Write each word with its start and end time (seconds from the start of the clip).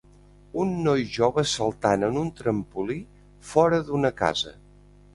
un 0.63 0.71
noi 0.87 1.03
jove 1.17 1.43
saltant 1.51 2.07
en 2.09 2.19
un 2.23 2.33
trampolí 2.41 2.99
fora 3.55 3.85
d'una 3.91 4.17
casa 4.27 4.61